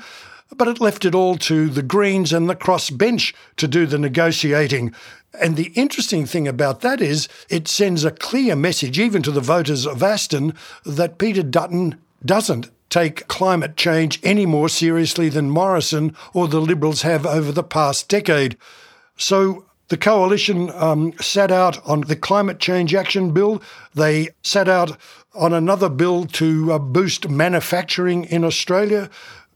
but 0.56 0.68
it 0.68 0.80
left 0.80 1.04
it 1.04 1.14
all 1.14 1.36
to 1.36 1.68
the 1.68 1.82
Greens 1.82 2.32
and 2.32 2.48
the 2.48 2.56
crossbench 2.56 3.34
to 3.56 3.68
do 3.68 3.86
the 3.86 3.98
negotiating. 3.98 4.94
And 5.34 5.56
the 5.56 5.72
interesting 5.74 6.26
thing 6.26 6.48
about 6.48 6.80
that 6.80 7.00
is 7.00 7.28
it 7.48 7.68
sends 7.68 8.04
a 8.04 8.10
clear 8.10 8.56
message, 8.56 8.98
even 8.98 9.22
to 9.22 9.30
the 9.30 9.40
voters 9.40 9.86
of 9.86 10.02
Aston, 10.02 10.54
that 10.84 11.18
Peter 11.18 11.42
Dutton 11.42 11.96
doesn't 12.24 12.70
take 12.90 13.28
climate 13.28 13.76
change 13.76 14.18
any 14.22 14.46
more 14.46 14.68
seriously 14.68 15.28
than 15.28 15.50
Morrison 15.50 16.16
or 16.32 16.48
the 16.48 16.60
Liberals 16.60 17.02
have 17.02 17.26
over 17.26 17.52
the 17.52 17.62
past 17.62 18.08
decade. 18.08 18.56
So 19.16 19.66
the 19.88 19.96
coalition 19.96 20.70
um, 20.74 21.12
sat 21.20 21.50
out 21.50 21.84
on 21.86 22.02
the 22.02 22.16
climate 22.16 22.58
change 22.58 22.94
action 22.94 23.32
bill. 23.32 23.62
They 23.94 24.28
sat 24.42 24.68
out 24.68 24.96
on 25.34 25.52
another 25.52 25.88
bill 25.88 26.24
to 26.26 26.72
uh, 26.72 26.78
boost 26.78 27.28
manufacturing 27.28 28.24
in 28.24 28.44
Australia. 28.44 29.10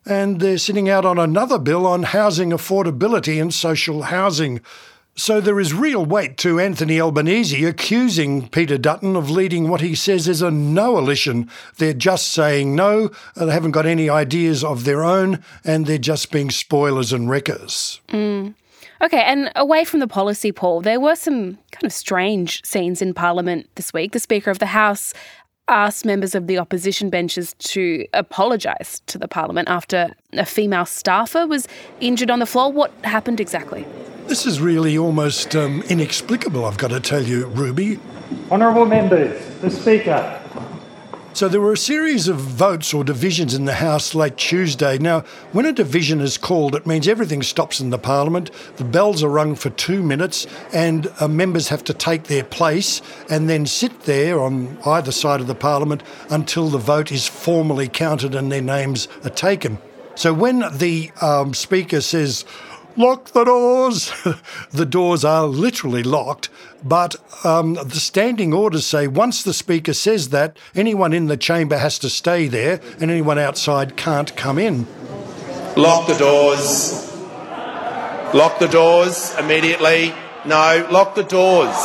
And 0.05 0.41
they're 0.41 0.59
sitting 0.59 0.89
out 0.89 1.05
on 1.05 1.19
another 1.19 1.59
bill 1.59 1.87
on 1.87 2.03
housing 2.03 2.51
affordability 2.51 3.41
and 3.41 3.55
social 3.55 4.03
housing. 4.03 4.61
So 5.15 5.43
there 5.43 5.61
is 5.61 5.75
real 5.75 6.07
weight 6.07 6.39
to 6.39 6.59
Anthony 6.59 6.99
Albanese 6.99 7.65
accusing 7.67 8.49
Peter 8.49 8.79
Dutton 8.79 9.15
of 9.15 9.31
leading 9.31 9.69
what 9.69 9.83
he 9.83 9.95
says 9.95 10.27
is 10.27 10.41
a 10.41 10.51
no-alition. 10.51 11.51
They're 11.77 11.93
just 11.93 12.29
saying 12.29 12.75
no, 12.75 13.11
they 13.37 13.53
haven't 13.53 13.73
got 13.73 13.85
any 13.85 14.09
ideas 14.09 14.65
of 14.65 14.85
their 14.85 15.05
own, 15.05 15.45
and 15.65 15.85
they're 15.85 15.99
just 15.99 16.33
being 16.33 16.51
spoilers 16.51 17.13
and 17.13 17.29
wreckers. 17.29 18.01
Mm. 18.09 18.55
Okay, 19.03 19.23
and 19.23 19.53
away 19.55 19.85
from 19.85 20.01
the 20.01 20.09
policy, 20.09 20.51
Paul, 20.51 20.81
there 20.81 21.01
were 21.01 21.17
some 21.17 21.59
kind 21.73 21.85
of 21.85 21.93
strange 21.93 22.65
scenes 22.65 23.03
in 23.03 23.13
Parliament 23.13 23.69
this 23.75 23.93
week. 23.93 24.13
The 24.13 24.19
Speaker 24.19 24.51
of 24.51 24.61
the 24.61 24.67
House 24.67 25.13
asked 25.73 26.05
members 26.05 26.35
of 26.35 26.47
the 26.47 26.59
opposition 26.59 27.09
benches 27.09 27.55
to 27.59 28.07
apologise 28.13 29.01
to 29.07 29.19
the 29.19 29.27
Parliament 29.27 29.69
after 29.69 30.15
a 30.35 30.45
female 30.45 30.85
staffer 30.85 31.47
was 31.47 31.67
injured 32.01 32.31
on 32.31 32.39
the 32.39 32.47
floor. 32.47 32.71
What 32.71 32.93
happened 33.03 33.41
exactly? 33.41 33.87
This 34.27 34.45
is 34.47 34.61
really 34.61 34.99
almost 34.99 35.57
um, 35.57 35.83
inexplicable, 35.89 36.65
I've 36.65 36.79
got 36.79 36.91
to 36.91 37.01
tell 37.01 37.23
you, 37.23 37.47
Ruby. 37.47 37.99
Honourable 38.51 38.85
members, 38.85 39.45
the 39.61 39.71
Speaker. 39.71 40.42
So 41.35 41.49
there 41.49 41.63
were 41.63 41.73
a 41.73 41.79
series 41.79 42.29
of 42.29 42.37
votes 42.37 42.93
or 42.93 43.05
divisions 43.05 43.55
in 43.55 43.65
the 43.65 43.73
House 43.73 44.15
late 44.15 44.37
Tuesday. 44.37 44.99
Now, 44.99 45.21
when 45.53 45.65
a 45.65 45.73
division 45.73 46.21
is 46.21 46.37
called, 46.37 46.75
it 46.75 46.87
means 46.87 47.09
everything 47.09 47.43
stops 47.43 47.81
in 47.81 47.89
the 47.89 47.99
Parliament. 47.99 48.51
The 48.77 48.85
bells 48.85 49.23
are 49.23 49.31
rung 49.31 49.55
for 49.55 49.71
two 49.71 50.03
minutes, 50.03 50.47
and 50.75 51.11
uh, 51.21 51.29
members 51.29 51.69
have 51.69 51.85
to 51.85 51.95
take 51.95 52.25
their 52.25 52.45
place 52.45 53.01
and 53.31 53.49
then 53.49 53.65
sit 53.65 54.03
there 54.03 54.41
on 54.41 54.77
either 54.85 55.11
side 55.11 55.41
of 55.41 55.47
the 55.47 55.55
Parliament 55.55 56.03
until 56.29 56.69
the 56.69 56.77
vote 56.77 57.11
is 57.11 57.27
formally 57.27 57.89
counted 57.89 58.35
and 58.35 58.53
their 58.53 58.61
names 58.61 59.09
are 59.25 59.31
taken. 59.31 59.79
So 60.15 60.35
when 60.35 60.59
the 60.77 61.11
um, 61.23 61.55
Speaker 61.55 62.03
says, 62.03 62.45
lock 62.97 63.27
the 63.33 63.45
doors. 63.45 64.13
the 64.71 64.87
doors 64.87 65.25
are 65.25 65.47
literally 65.47 66.03
locked, 66.03 66.49
but 66.85 67.17
um, 67.45 67.75
the 67.75 68.01
standing 68.01 68.53
orders 68.53 68.87
say 68.87 69.07
once 69.07 69.43
the 69.43 69.53
Speaker 69.53 69.93
says 69.93 70.31
that, 70.31 70.57
anyone 70.75 71.13
in 71.13 71.27
the 71.27 71.37
chamber 71.37 71.79
has 71.79 71.99
to 72.01 72.11
stay 72.11 72.49
there 72.49 72.81
and 73.01 73.11
anyone 73.11 73.39
outside 73.39 73.97
can't 73.97 74.35
come 74.37 74.59
in. 74.59 74.87
Lock 75.77 76.07
the 76.07 76.19
doors. 76.19 77.11
Lock 78.35 78.59
the 78.59 78.69
doors 78.69 79.35
immediately. 79.39 80.15
No, 80.45 80.87
lock 80.91 81.15
the 81.15 81.23
doors. 81.23 81.77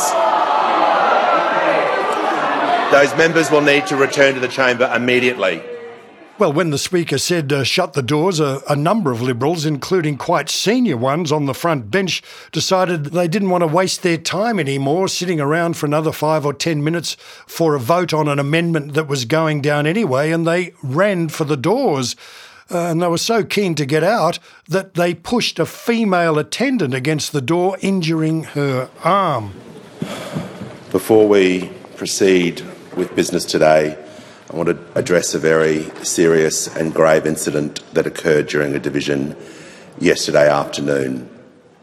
Those 2.90 3.14
members 3.18 3.50
will 3.50 3.60
need 3.60 3.86
to 3.88 3.96
return 3.96 4.34
to 4.34 4.40
the 4.40 4.48
chamber 4.48 4.90
immediately. 4.94 5.62
Well, 6.38 6.52
when 6.52 6.70
the 6.70 6.78
Speaker 6.78 7.18
said 7.18 7.52
uh, 7.52 7.64
shut 7.64 7.94
the 7.94 8.02
doors, 8.02 8.38
a, 8.38 8.62
a, 8.70 8.76
number 8.76 9.10
of 9.10 9.20
Liberals, 9.20 9.66
including 9.66 10.16
quite 10.16 10.48
senior 10.48 10.96
ones 10.96 11.32
on 11.32 11.46
the 11.46 11.54
front 11.54 11.90
bench, 11.90 12.22
decided 12.52 13.06
they 13.06 13.26
didn't 13.26 13.50
want 13.50 13.62
to 13.62 13.66
waste 13.66 14.04
their 14.04 14.18
time 14.18 14.60
anymore 14.60 15.08
sitting 15.08 15.40
around 15.40 15.76
for 15.76 15.86
another 15.86 16.12
five 16.12 16.46
or 16.46 16.54
ten 16.54 16.84
minutes 16.84 17.16
for 17.48 17.74
a 17.74 17.80
vote 17.80 18.14
on 18.14 18.28
an 18.28 18.38
amendment 18.38 18.94
that 18.94 19.08
was 19.08 19.24
going 19.24 19.60
down 19.60 19.84
anyway, 19.84 20.30
and 20.30 20.46
they 20.46 20.72
ran 20.80 21.28
for 21.28 21.42
the 21.42 21.56
doors. 21.56 22.14
Uh, 22.70 22.90
and 22.90 23.02
they 23.02 23.08
were 23.08 23.18
so 23.18 23.42
keen 23.42 23.74
to 23.74 23.84
get 23.84 24.04
out 24.04 24.38
that 24.68 24.94
they 24.94 25.14
pushed 25.14 25.58
a 25.58 25.66
female 25.66 26.38
attendant 26.38 26.94
against 26.94 27.32
the 27.32 27.40
door, 27.40 27.76
injuring 27.80 28.44
her 28.44 28.88
arm. 29.02 29.54
Before 30.92 31.26
we 31.26 31.72
proceed 31.96 32.62
with 32.94 33.12
business 33.16 33.44
today, 33.44 33.98
I 34.50 34.56
want 34.56 34.68
to 34.70 34.98
address 34.98 35.34
a 35.34 35.38
very 35.38 35.90
serious 36.02 36.74
and 36.74 36.94
grave 36.94 37.26
incident 37.26 37.82
that 37.92 38.06
occurred 38.06 38.46
during 38.46 38.74
a 38.74 38.78
division 38.78 39.36
yesterday 39.98 40.48
afternoon. 40.48 41.28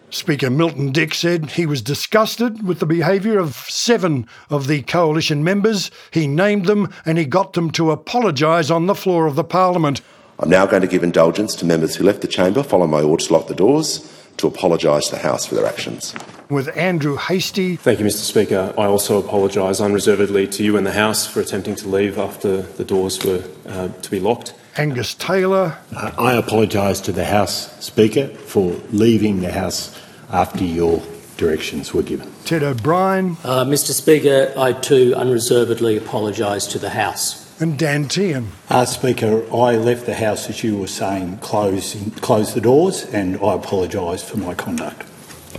Speaker 0.09 0.49
Milton 0.49 0.91
Dick 0.91 1.13
said 1.13 1.51
he 1.51 1.65
was 1.67 1.81
disgusted 1.81 2.65
with 2.65 2.79
the 2.79 2.85
behaviour 2.87 3.37
of 3.37 3.55
seven 3.55 4.27
of 4.49 4.67
the 4.67 4.81
coalition 4.81 5.43
members. 5.43 5.91
He 6.09 6.25
named 6.25 6.65
them 6.65 6.91
and 7.05 7.17
he 7.17 7.25
got 7.25 7.53
them 7.53 7.69
to 7.71 7.91
apologise 7.91 8.71
on 8.71 8.87
the 8.87 8.95
floor 8.95 9.27
of 9.27 9.35
the 9.35 9.43
Parliament. 9.43 10.01
I'm 10.39 10.49
now 10.49 10.65
going 10.65 10.81
to 10.81 10.87
give 10.87 11.03
indulgence 11.03 11.53
to 11.55 11.65
members 11.65 11.95
who 11.95 12.03
left 12.03 12.21
the 12.21 12.27
chamber 12.27 12.63
Follow 12.63 12.87
my 12.87 13.01
order 13.01 13.25
to 13.25 13.33
lock 13.33 13.47
the 13.47 13.55
doors 13.55 14.14
to 14.37 14.47
apologise 14.47 15.05
to 15.09 15.15
the 15.15 15.21
House 15.21 15.45
for 15.45 15.55
their 15.55 15.65
actions 15.65 16.13
with 16.49 16.75
Andrew 16.77 17.15
Hastie. 17.15 17.75
Thank 17.75 17.99
you, 17.99 18.05
Mr. 18.05 18.23
Speaker. 18.23 18.73
I 18.77 18.85
also 18.85 19.17
apologise 19.17 19.79
unreservedly 19.79 20.47
to 20.49 20.63
you 20.63 20.77
and 20.77 20.85
the 20.85 20.93
House 20.93 21.25
for 21.25 21.39
attempting 21.41 21.75
to 21.75 21.87
leave 21.87 22.17
after 22.17 22.61
the 22.61 22.83
doors 22.83 23.23
were 23.25 23.43
uh, 23.67 23.89
to 23.89 24.11
be 24.11 24.19
locked. 24.19 24.53
Angus 24.77 25.15
Taylor. 25.15 25.77
Uh, 25.95 26.11
I 26.17 26.33
apologise 26.33 26.99
to 27.01 27.11
the 27.11 27.25
House 27.25 27.71
Speaker 27.83 28.27
for 28.27 28.75
leaving 28.91 29.41
the 29.41 29.51
House 29.51 29.97
after 30.29 30.63
your 30.63 31.01
directions 31.37 31.93
were 31.93 32.03
given. 32.03 32.31
Ted 32.45 32.63
O'Brien. 32.63 33.37
Uh, 33.43 33.65
Mr. 33.65 33.91
Speaker, 33.91 34.53
I 34.57 34.73
too 34.73 35.13
unreservedly 35.15 35.97
apologise 35.97 36.67
to 36.67 36.79
the 36.79 36.89
House. 36.89 37.44
And 37.57 37.79
Dan 37.79 38.05
Tehan. 38.05 38.47
Uh, 38.69 38.83
Speaker, 38.83 39.45
I 39.53 39.77
left 39.77 40.05
the 40.05 40.13
House 40.15 40.49
as 40.49 40.61
you 40.61 40.77
were 40.77 40.87
saying, 40.87 41.37
close, 41.37 41.95
close 42.19 42.53
the 42.53 42.59
doors, 42.59 43.05
and 43.05 43.37
I 43.37 43.53
apologise 43.53 44.21
for 44.21 44.37
my 44.37 44.53
conduct. 44.53 45.03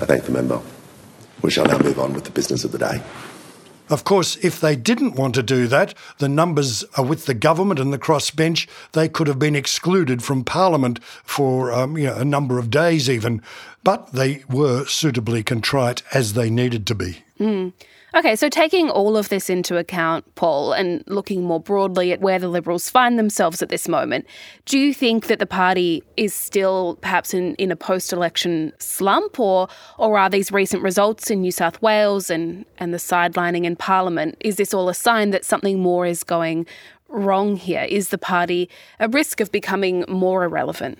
I 0.00 0.04
thank 0.04 0.24
the 0.24 0.32
member. 0.32 0.60
We 1.40 1.50
shall 1.50 1.64
now 1.64 1.78
move 1.78 1.98
on 1.98 2.12
with 2.12 2.24
the 2.24 2.30
business 2.30 2.64
of 2.64 2.72
the 2.72 2.78
day. 2.78 3.02
Of 3.88 4.04
course, 4.04 4.36
if 4.44 4.60
they 4.60 4.76
didn't 4.76 5.14
want 5.14 5.34
to 5.36 5.42
do 5.42 5.66
that, 5.68 5.94
the 6.18 6.28
numbers 6.28 6.84
are 6.98 7.04
with 7.04 7.24
the 7.24 7.34
government 7.34 7.80
and 7.80 7.94
the 7.94 7.98
crossbench. 7.98 8.68
They 8.92 9.08
could 9.08 9.26
have 9.28 9.38
been 9.38 9.56
excluded 9.56 10.22
from 10.22 10.44
Parliament 10.44 11.02
for 11.02 11.72
um, 11.72 11.96
you 11.96 12.08
know, 12.08 12.16
a 12.16 12.24
number 12.24 12.58
of 12.58 12.68
days, 12.68 13.08
even. 13.08 13.40
But 13.84 14.12
they 14.12 14.44
were 14.50 14.84
suitably 14.84 15.42
contrite 15.42 16.02
as 16.12 16.34
they 16.34 16.50
needed 16.50 16.86
to 16.88 16.94
be. 16.94 17.18
Mm. 17.38 17.72
Okay, 18.14 18.36
so 18.36 18.48
taking 18.48 18.88
all 18.88 19.16
of 19.16 19.28
this 19.30 19.50
into 19.50 19.76
account, 19.76 20.32
Paul, 20.36 20.72
and 20.72 21.02
looking 21.08 21.42
more 21.42 21.58
broadly 21.58 22.12
at 22.12 22.20
where 22.20 22.38
the 22.38 22.48
Liberals 22.48 22.88
find 22.88 23.18
themselves 23.18 23.62
at 23.62 23.68
this 23.68 23.88
moment, 23.88 24.26
do 24.64 24.78
you 24.78 24.94
think 24.94 25.26
that 25.26 25.40
the 25.40 25.46
party 25.46 26.04
is 26.16 26.32
still 26.32 26.98
perhaps 27.02 27.34
in, 27.34 27.56
in 27.56 27.72
a 27.72 27.76
post 27.76 28.12
election 28.12 28.72
slump, 28.78 29.40
or, 29.40 29.68
or 29.98 30.16
are 30.16 30.30
these 30.30 30.52
recent 30.52 30.82
results 30.82 31.30
in 31.30 31.40
New 31.40 31.50
South 31.50 31.82
Wales 31.82 32.30
and, 32.30 32.64
and 32.78 32.94
the 32.94 32.98
sidelining 32.98 33.64
in 33.64 33.74
Parliament, 33.74 34.36
is 34.38 34.56
this 34.56 34.72
all 34.72 34.88
a 34.88 34.94
sign 34.94 35.30
that 35.30 35.44
something 35.44 35.80
more 35.80 36.06
is 36.06 36.22
going 36.22 36.64
wrong 37.08 37.56
here? 37.56 37.82
Is 37.82 38.10
the 38.10 38.18
party 38.18 38.70
at 39.00 39.12
risk 39.12 39.40
of 39.40 39.50
becoming 39.50 40.04
more 40.08 40.44
irrelevant? 40.44 40.98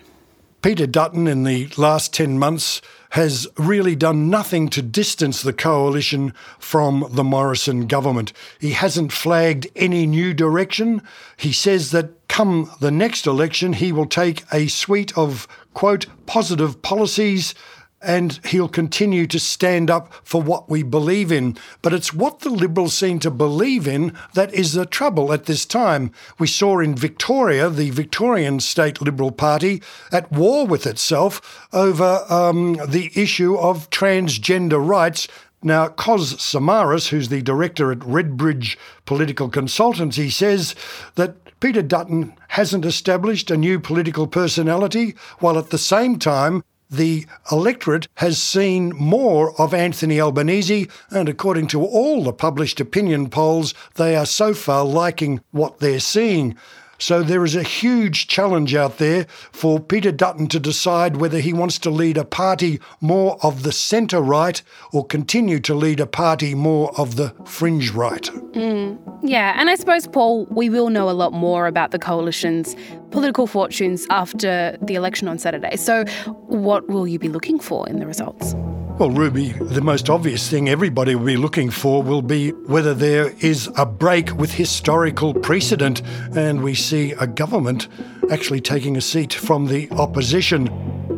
Peter 0.61 0.87
Dutton 0.87 1.27
in 1.27 1.43
the 1.43 1.67
last 1.77 2.13
10 2.13 2.39
months 2.39 2.81
has 3.11 3.47
really 3.57 3.95
done 3.95 4.29
nothing 4.29 4.69
to 4.69 4.81
distance 4.81 5.41
the 5.41 5.53
coalition 5.53 6.33
from 6.59 7.05
the 7.11 7.23
Morrison 7.23 7.87
government. 7.87 8.33
He 8.59 8.71
hasn't 8.71 9.11
flagged 9.11 9.67
any 9.75 10.05
new 10.05 10.33
direction. 10.33 11.01
He 11.37 11.53
says 11.53 11.91
that 11.91 12.27
come 12.27 12.71
the 12.79 12.91
next 12.91 13.27
election, 13.27 13.73
he 13.73 13.91
will 13.91 14.07
take 14.07 14.43
a 14.51 14.67
suite 14.67 15.17
of, 15.17 15.47
quote, 15.73 16.07
positive 16.25 16.81
policies 16.81 17.53
and 18.01 18.39
he'll 18.45 18.69
continue 18.69 19.25
to 19.27 19.39
stand 19.39 19.89
up 19.89 20.13
for 20.23 20.41
what 20.41 20.69
we 20.69 20.83
believe 20.83 21.31
in. 21.31 21.57
But 21.81 21.93
it's 21.93 22.13
what 22.13 22.39
the 22.39 22.49
Liberals 22.49 22.93
seem 22.93 23.19
to 23.19 23.31
believe 23.31 23.87
in 23.87 24.13
that 24.33 24.53
is 24.53 24.73
the 24.73 24.85
trouble 24.85 25.33
at 25.33 25.45
this 25.45 25.65
time. 25.65 26.11
We 26.37 26.47
saw 26.47 26.79
in 26.79 26.95
Victoria, 26.95 27.69
the 27.69 27.89
Victorian 27.89 28.59
State 28.59 29.01
Liberal 29.01 29.31
Party, 29.31 29.81
at 30.11 30.31
war 30.31 30.67
with 30.67 30.85
itself 30.85 31.67
over 31.73 32.25
um, 32.29 32.73
the 32.87 33.11
issue 33.15 33.57
of 33.57 33.89
transgender 33.89 34.85
rights 34.85 35.27
now, 35.63 35.87
Kos 35.87 36.35
Samaras, 36.35 37.09
who's 37.09 37.29
the 37.29 37.41
director 37.41 37.91
at 37.91 37.99
Redbridge 37.99 38.77
Political 39.05 39.49
Consultancy, 39.49 40.31
says 40.31 40.75
that 41.15 41.35
Peter 41.59 41.81
Dutton 41.81 42.35
hasn't 42.49 42.85
established 42.85 43.49
a 43.49 43.57
new 43.57 43.79
political 43.79 44.27
personality, 44.27 45.15
while 45.39 45.57
at 45.57 45.71
the 45.71 45.79
same 45.79 46.19
time 46.19 46.63
the 46.89 47.25
electorate 47.51 48.07
has 48.15 48.41
seen 48.41 48.89
more 48.95 49.59
of 49.59 49.73
Anthony 49.73 50.19
Albanese, 50.21 50.87
and 51.09 51.27
according 51.27 51.67
to 51.67 51.83
all 51.83 52.23
the 52.23 52.33
published 52.33 52.79
opinion 52.79 53.29
polls, 53.29 53.73
they 53.95 54.15
are 54.15 54.25
so 54.25 54.53
far 54.53 54.85
liking 54.85 55.41
what 55.51 55.79
they're 55.79 55.99
seeing. 55.99 56.55
So 56.97 57.21
there 57.21 57.43
is 57.43 57.55
a 57.55 57.63
huge 57.63 58.27
challenge 58.27 58.73
out 58.75 58.97
there 58.97 59.27
for 59.51 59.79
Peter 59.79 60.11
Dutton 60.11 60.47
to 60.47 60.59
decide 60.59 61.17
whether 61.17 61.39
he 61.39 61.53
wants 61.53 61.77
to 61.79 61.89
lead 61.89 62.17
a 62.17 62.25
party 62.25 62.79
more 63.01 63.37
of 63.43 63.63
the 63.63 63.71
centre 63.71 64.21
right 64.21 64.61
or 64.91 65.05
continue 65.05 65.59
to 65.61 65.75
lead 65.75 65.99
a 65.99 66.07
party 66.07 66.55
more 66.55 66.91
of 66.99 67.15
the 67.15 67.33
fringe 67.45 67.91
right. 67.91 68.23
Mm, 68.53 68.97
yeah, 69.21 69.59
and 69.59 69.69
I 69.69 69.75
suppose, 69.75 70.07
Paul, 70.07 70.45
we 70.45 70.69
will 70.69 70.89
know 70.89 71.09
a 71.09 71.11
lot 71.11 71.33
more 71.33 71.67
about 71.67 71.91
the 71.91 71.99
coalition's 71.99 72.75
political 73.11 73.47
fortunes 73.47 74.07
after 74.09 74.77
the 74.81 74.95
election 74.95 75.27
on 75.27 75.37
Saturday. 75.37 75.75
So, 75.75 76.05
what 76.47 76.87
will 76.87 77.07
you 77.07 77.19
be 77.19 77.29
looking 77.29 77.59
for 77.59 77.87
in 77.87 77.99
the 77.99 78.07
results? 78.07 78.55
Well, 78.99 79.11
Ruby, 79.11 79.49
the 79.49 79.81
most 79.81 80.09
obvious 80.09 80.49
thing 80.49 80.69
everybody 80.69 81.13
will 81.13 81.27
be 81.27 81.37
looking 81.37 81.69
for 81.69 82.01
will 82.01 82.23
be 82.23 82.49
whether 82.49 82.95
there 82.95 83.29
is 83.41 83.69
a 83.77 83.85
break 83.85 84.33
with 84.33 84.51
historical 84.51 85.35
precedent 85.35 86.01
and 86.35 86.63
we 86.63 86.73
see 86.73 87.11
a 87.11 87.27
government 87.27 87.89
actually 88.31 88.59
taking 88.59 88.97
a 88.97 89.01
seat 89.01 89.35
from 89.35 89.67
the 89.67 89.87
opposition. 89.91 90.67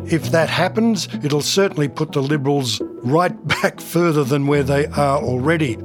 If 0.04 0.30
that 0.30 0.50
happens, 0.50 1.08
it'll 1.24 1.40
certainly 1.40 1.88
put 1.88 2.12
the 2.12 2.20
Liberals 2.20 2.82
right 3.02 3.34
back 3.62 3.80
further 3.80 4.24
than 4.24 4.46
where 4.46 4.62
they 4.62 4.84
are 4.88 5.18
already. 5.18 5.78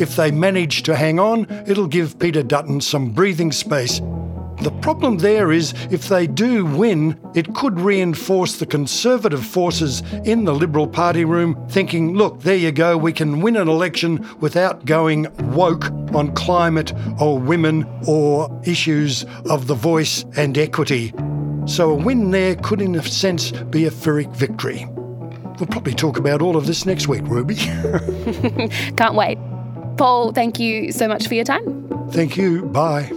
If 0.00 0.16
they 0.16 0.32
manage 0.32 0.82
to 0.82 0.96
hang 0.96 1.20
on, 1.20 1.46
it'll 1.64 1.86
give 1.86 2.18
Peter 2.18 2.42
Dutton 2.42 2.80
some 2.80 3.10
breathing 3.10 3.52
space 3.52 4.00
the 4.60 4.70
problem 4.80 5.18
there 5.18 5.52
is 5.52 5.74
if 5.90 6.08
they 6.08 6.26
do 6.26 6.64
win, 6.64 7.18
it 7.34 7.54
could 7.54 7.78
reinforce 7.78 8.56
the 8.56 8.66
conservative 8.66 9.44
forces 9.44 10.02
in 10.24 10.44
the 10.44 10.54
Liberal 10.54 10.86
Party 10.86 11.24
room 11.24 11.56
thinking, 11.68 12.16
look, 12.16 12.40
there 12.40 12.56
you 12.56 12.72
go, 12.72 12.96
we 12.96 13.12
can 13.12 13.40
win 13.40 13.56
an 13.56 13.68
election 13.68 14.26
without 14.40 14.84
going 14.86 15.26
woke 15.54 15.90
on 16.14 16.34
climate 16.34 16.92
or 17.20 17.38
women 17.38 17.86
or 18.06 18.48
issues 18.64 19.24
of 19.50 19.66
the 19.66 19.74
voice 19.74 20.24
and 20.36 20.56
equity. 20.56 21.12
So 21.66 21.90
a 21.90 21.94
win 21.94 22.30
there 22.30 22.54
could, 22.56 22.80
in 22.80 22.94
a 22.94 23.02
sense, 23.02 23.50
be 23.50 23.84
a 23.84 23.90
Pyrrhic 23.90 24.28
victory. 24.28 24.86
We'll 25.58 25.66
probably 25.66 25.94
talk 25.94 26.18
about 26.18 26.40
all 26.40 26.56
of 26.56 26.66
this 26.66 26.86
next 26.86 27.08
week, 27.08 27.22
Ruby. 27.24 27.56
Can't 28.96 29.14
wait. 29.14 29.38
Paul, 29.96 30.32
thank 30.32 30.60
you 30.60 30.92
so 30.92 31.08
much 31.08 31.26
for 31.26 31.34
your 31.34 31.44
time. 31.44 32.08
Thank 32.10 32.36
you. 32.36 32.66
Bye. 32.66 33.10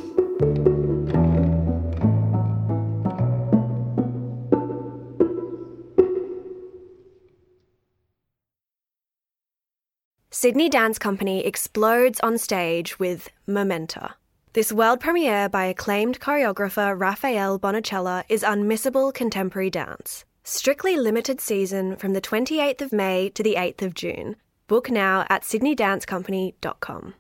Sydney 10.42 10.70
Dance 10.70 10.98
Company 10.98 11.46
explodes 11.46 12.22
on 12.22 12.38
stage 12.38 12.98
with 12.98 13.28
Momenta. 13.46 14.16
This 14.54 14.72
world 14.72 15.02
premiere 15.02 15.50
by 15.50 15.66
acclaimed 15.66 16.22
choreographer 16.22 16.98
Rafael 16.98 17.60
Bonachela 17.60 18.24
is 18.30 18.42
unmissable 18.42 19.14
contemporary 19.14 19.70
dance. 19.70 20.24
Strictly 20.46 20.96
limited 20.96 21.42
season 21.42 21.98
from 21.98 22.14
the 22.14 22.22
28th 22.22 22.82
of 22.82 22.94
May 22.94 23.28
to 23.32 23.44
the 23.44 23.56
8th 23.56 23.82
of 23.82 23.94
June. 23.94 24.38
Book 24.68 24.90
now 24.90 25.26
at 25.28 25.42
sydneydancecompany.com. 25.42 27.16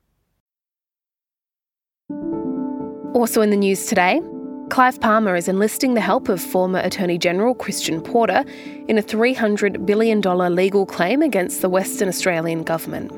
Also 3.14 3.42
in 3.42 3.50
the 3.50 3.58
news 3.58 3.86
today, 3.86 4.22
Clive 4.70 5.00
Palmer 5.02 5.36
is 5.36 5.48
enlisting 5.48 5.96
the 5.96 6.02
help 6.02 6.30
of 6.30 6.40
former 6.40 6.80
Attorney 6.80 7.18
General 7.18 7.56
Christian 7.56 8.02
Porter 8.02 8.46
in 8.88 9.00
a 9.00 9.02
$300 9.02 9.84
billion 9.84 10.22
legal 10.22 10.86
claim 10.86 11.24
against 11.24 11.62
the 11.62 11.70
Western 11.70 12.08
Australian 12.08 12.62
government. 12.62 13.12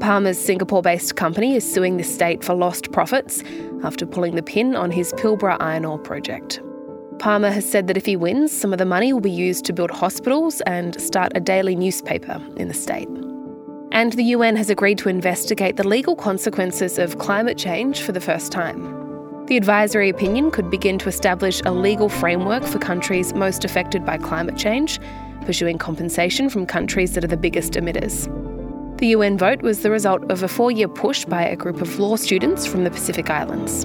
Palmer's 0.00 0.38
Singapore 0.38 0.80
based 0.80 1.14
company 1.14 1.54
is 1.54 1.70
suing 1.70 1.98
the 1.98 2.02
state 2.02 2.42
for 2.42 2.54
lost 2.54 2.92
profits 2.92 3.42
after 3.84 4.06
pulling 4.06 4.36
the 4.36 4.42
pin 4.42 4.74
on 4.74 4.90
his 4.90 5.12
Pilbara 5.14 5.58
iron 5.60 5.84
ore 5.84 5.98
project. 5.98 6.60
Palmer 7.18 7.50
has 7.50 7.68
said 7.68 7.88
that 7.88 7.98
if 7.98 8.06
he 8.06 8.16
wins, 8.16 8.50
some 8.50 8.72
of 8.72 8.78
the 8.78 8.86
money 8.86 9.12
will 9.12 9.20
be 9.20 9.30
used 9.30 9.66
to 9.66 9.74
build 9.74 9.90
hospitals 9.90 10.62
and 10.62 10.98
start 11.00 11.30
a 11.34 11.40
daily 11.40 11.76
newspaper 11.76 12.42
in 12.56 12.68
the 12.68 12.74
state. 12.74 13.08
And 13.92 14.14
the 14.14 14.24
UN 14.24 14.56
has 14.56 14.70
agreed 14.70 14.98
to 14.98 15.10
investigate 15.10 15.76
the 15.76 15.86
legal 15.86 16.16
consequences 16.16 16.98
of 16.98 17.18
climate 17.18 17.58
change 17.58 18.00
for 18.00 18.12
the 18.12 18.20
first 18.20 18.50
time. 18.50 19.05
The 19.46 19.56
advisory 19.56 20.08
opinion 20.08 20.50
could 20.50 20.70
begin 20.70 20.98
to 20.98 21.08
establish 21.08 21.62
a 21.64 21.70
legal 21.70 22.08
framework 22.08 22.64
for 22.64 22.80
countries 22.80 23.32
most 23.32 23.64
affected 23.64 24.04
by 24.04 24.18
climate 24.18 24.56
change, 24.56 24.98
pursuing 25.42 25.78
compensation 25.78 26.50
from 26.50 26.66
countries 26.66 27.12
that 27.12 27.22
are 27.22 27.28
the 27.28 27.36
biggest 27.36 27.74
emitters. 27.74 28.26
The 28.98 29.06
UN 29.08 29.38
vote 29.38 29.62
was 29.62 29.82
the 29.82 29.90
result 29.92 30.28
of 30.32 30.42
a 30.42 30.48
four 30.48 30.72
year 30.72 30.88
push 30.88 31.24
by 31.24 31.44
a 31.44 31.54
group 31.54 31.80
of 31.80 31.96
law 32.00 32.16
students 32.16 32.66
from 32.66 32.82
the 32.82 32.90
Pacific 32.90 33.30
Islands. 33.30 33.84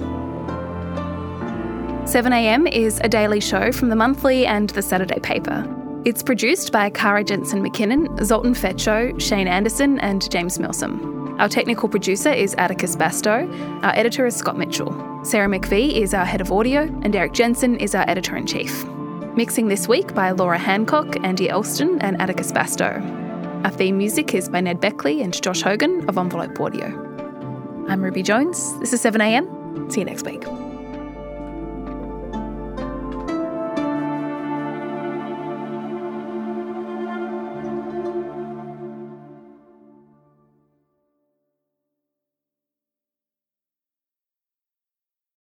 7am 2.10 2.68
is 2.72 2.98
a 3.04 3.08
daily 3.08 3.38
show 3.38 3.70
from 3.70 3.88
the 3.88 3.96
monthly 3.96 4.44
and 4.44 4.70
the 4.70 4.82
Saturday 4.82 5.20
paper. 5.20 5.64
It's 6.04 6.24
produced 6.24 6.72
by 6.72 6.90
Kara 6.90 7.22
Jensen 7.22 7.64
McKinnon, 7.64 8.24
Zoltan 8.24 8.54
Fecso, 8.54 9.20
Shane 9.20 9.46
Anderson, 9.46 10.00
and 10.00 10.28
James 10.28 10.58
Milsom. 10.58 11.21
Our 11.42 11.48
technical 11.48 11.88
producer 11.88 12.30
is 12.30 12.54
Atticus 12.56 12.94
Bastow. 12.94 13.50
Our 13.82 13.92
editor 13.96 14.26
is 14.26 14.36
Scott 14.36 14.56
Mitchell. 14.56 14.92
Sarah 15.24 15.48
McVeigh 15.48 15.90
is 15.90 16.14
our 16.14 16.24
head 16.24 16.40
of 16.40 16.52
audio, 16.52 16.82
and 17.02 17.16
Eric 17.16 17.32
Jensen 17.32 17.80
is 17.80 17.96
our 17.96 18.08
editor 18.08 18.36
in 18.36 18.46
chief. 18.46 18.84
Mixing 19.34 19.66
this 19.66 19.88
week 19.88 20.14
by 20.14 20.30
Laura 20.30 20.56
Hancock, 20.56 21.16
Andy 21.24 21.50
Elston, 21.50 22.00
and 22.00 22.22
Atticus 22.22 22.52
Bastow. 22.52 23.02
Our 23.64 23.72
theme 23.72 23.98
music 23.98 24.36
is 24.36 24.48
by 24.48 24.60
Ned 24.60 24.80
Beckley 24.80 25.20
and 25.20 25.42
Josh 25.42 25.62
Hogan 25.62 26.08
of 26.08 26.16
Envelope 26.16 26.60
Audio. 26.60 26.86
I'm 27.88 28.04
Ruby 28.04 28.22
Jones. 28.22 28.78
This 28.78 28.92
is 28.92 29.02
7am. 29.02 29.90
See 29.92 29.98
you 29.98 30.06
next 30.06 30.24
week. 30.24 30.44